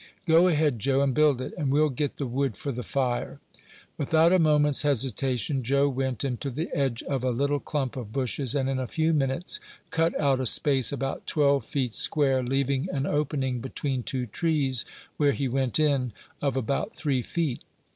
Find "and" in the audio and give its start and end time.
1.03-1.13, 1.59-1.69, 8.55-8.67